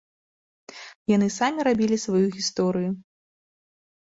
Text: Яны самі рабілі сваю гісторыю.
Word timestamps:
Яны 1.15 1.27
самі 1.39 1.65
рабілі 1.67 1.99
сваю 2.07 2.25
гісторыю. 2.39 2.89